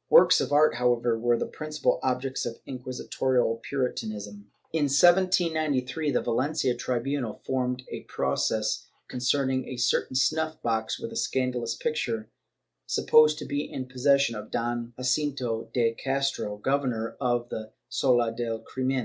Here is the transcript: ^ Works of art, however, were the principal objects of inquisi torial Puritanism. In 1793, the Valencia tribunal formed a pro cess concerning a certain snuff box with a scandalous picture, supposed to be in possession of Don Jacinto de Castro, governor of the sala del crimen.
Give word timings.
^ 0.00 0.02
Works 0.08 0.40
of 0.40 0.50
art, 0.50 0.76
however, 0.76 1.18
were 1.18 1.36
the 1.36 1.44
principal 1.44 2.00
objects 2.02 2.46
of 2.46 2.64
inquisi 2.66 3.06
torial 3.10 3.60
Puritanism. 3.60 4.50
In 4.72 4.84
1793, 4.84 6.10
the 6.12 6.22
Valencia 6.22 6.74
tribunal 6.74 7.42
formed 7.44 7.82
a 7.90 8.04
pro 8.08 8.34
cess 8.34 8.86
concerning 9.08 9.68
a 9.68 9.76
certain 9.76 10.16
snuff 10.16 10.56
box 10.62 10.98
with 10.98 11.12
a 11.12 11.16
scandalous 11.16 11.74
picture, 11.74 12.30
supposed 12.86 13.38
to 13.40 13.44
be 13.44 13.70
in 13.70 13.88
possession 13.88 14.34
of 14.34 14.50
Don 14.50 14.94
Jacinto 14.96 15.68
de 15.74 15.92
Castro, 15.92 16.56
governor 16.56 17.18
of 17.20 17.50
the 17.50 17.72
sala 17.90 18.32
del 18.34 18.60
crimen. 18.60 18.98